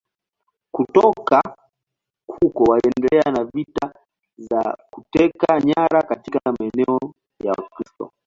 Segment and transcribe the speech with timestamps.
[0.71, 1.41] Kutoka
[2.27, 3.93] huko waliendelea na vita
[4.37, 6.99] za kuteka nyara katika maeneo
[7.43, 8.11] ya Wakristo.